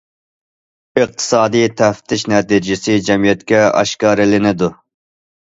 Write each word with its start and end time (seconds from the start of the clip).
ئىقتىسادىي 1.01 1.67
تەپتىش 1.81 2.23
نەتىجىسى 2.33 2.97
جەمئىيەتكە 3.11 3.61
ئاشكارىلىنىدۇ. 3.69 4.73